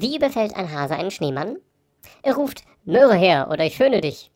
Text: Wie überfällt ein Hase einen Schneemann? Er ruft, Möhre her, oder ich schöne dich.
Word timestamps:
Wie 0.00 0.16
überfällt 0.16 0.56
ein 0.56 0.72
Hase 0.72 0.96
einen 0.96 1.10
Schneemann? 1.10 1.56
Er 2.22 2.34
ruft, 2.34 2.64
Möhre 2.84 3.14
her, 3.14 3.48
oder 3.50 3.64
ich 3.64 3.76
schöne 3.76 4.00
dich. 4.00 4.30